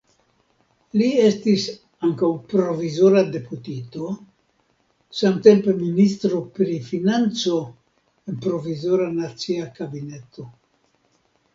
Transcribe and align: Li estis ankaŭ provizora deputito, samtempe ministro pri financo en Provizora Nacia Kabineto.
Li 0.99 1.07
estis 1.23 1.65
ankaŭ 2.07 2.29
provizora 2.53 3.21
deputito, 3.35 4.07
samtempe 5.19 5.75
ministro 5.83 6.41
pri 6.57 6.79
financo 6.89 7.61
en 8.33 8.41
Provizora 8.47 9.07
Nacia 9.21 9.69
Kabineto. 9.79 10.49